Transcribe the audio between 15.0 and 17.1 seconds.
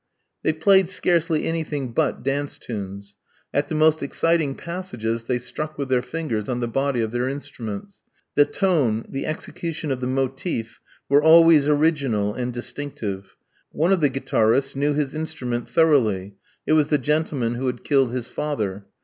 instrument thoroughly. It was the